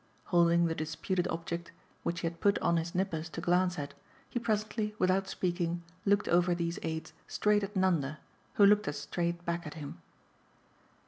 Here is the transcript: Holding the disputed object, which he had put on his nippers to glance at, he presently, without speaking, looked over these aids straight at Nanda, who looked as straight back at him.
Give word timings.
Holding 0.33 0.65
the 0.65 0.73
disputed 0.73 1.27
object, 1.27 1.71
which 2.01 2.21
he 2.21 2.27
had 2.27 2.39
put 2.41 2.57
on 2.57 2.77
his 2.77 2.95
nippers 2.95 3.29
to 3.29 3.39
glance 3.39 3.77
at, 3.77 3.93
he 4.27 4.39
presently, 4.39 4.95
without 4.97 5.27
speaking, 5.27 5.83
looked 6.07 6.27
over 6.27 6.55
these 6.55 6.79
aids 6.81 7.13
straight 7.27 7.61
at 7.61 7.75
Nanda, 7.75 8.17
who 8.55 8.65
looked 8.65 8.87
as 8.87 8.97
straight 8.97 9.45
back 9.45 9.67
at 9.67 9.75
him. 9.75 10.01